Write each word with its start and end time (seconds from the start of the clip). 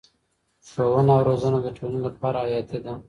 ښوونه 0.69 1.11
او 1.17 1.21
روزنه 1.29 1.59
د 1.63 1.67
ټولنې 1.77 1.99
لپاره 2.07 2.37
حیاتي 2.45 2.79
ده. 2.85 2.93